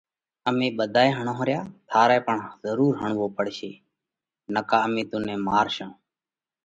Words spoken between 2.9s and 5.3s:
هڻوو پڙشي نڪا امي تُون